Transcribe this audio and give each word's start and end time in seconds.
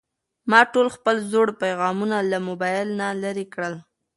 ما 0.49 0.61
خپل 0.65 0.85
ټول 1.03 1.17
زوړ 1.31 1.47
پيغامونه 1.61 2.17
له 2.31 2.37
موبایل 2.47 2.87
نه 2.99 3.07
لرې 3.21 3.45
کړل. 3.53 3.73